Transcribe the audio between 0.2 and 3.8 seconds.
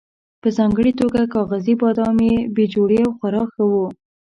په ځانګړې توګه کاغذي بادام یې بې جوړې او خورا ښه